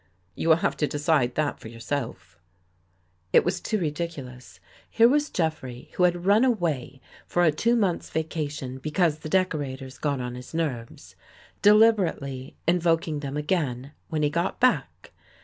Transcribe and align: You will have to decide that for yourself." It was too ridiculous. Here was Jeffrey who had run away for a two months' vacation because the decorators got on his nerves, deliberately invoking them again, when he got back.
You 0.33 0.49
will 0.49 0.55
have 0.55 0.75
to 0.77 0.87
decide 0.87 1.35
that 1.35 1.59
for 1.59 1.67
yourself." 1.67 2.39
It 3.31 3.45
was 3.45 3.61
too 3.61 3.77
ridiculous. 3.79 4.59
Here 4.89 5.07
was 5.07 5.29
Jeffrey 5.29 5.91
who 5.93 6.05
had 6.05 6.25
run 6.25 6.43
away 6.43 6.99
for 7.27 7.43
a 7.43 7.51
two 7.51 7.75
months' 7.75 8.09
vacation 8.09 8.79
because 8.79 9.19
the 9.19 9.29
decorators 9.29 9.99
got 9.99 10.19
on 10.19 10.33
his 10.33 10.55
nerves, 10.55 11.15
deliberately 11.61 12.57
invoking 12.67 13.19
them 13.19 13.37
again, 13.37 13.91
when 14.09 14.23
he 14.23 14.31
got 14.31 14.59
back. 14.59 15.11